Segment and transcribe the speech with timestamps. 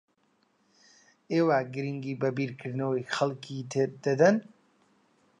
[1.31, 4.35] ئێوە گرنگی بە بیرکردنەوەی خەڵکی تر دەدەن؟